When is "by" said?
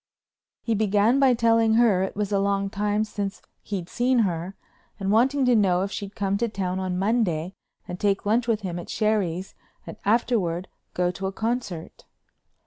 1.19-1.35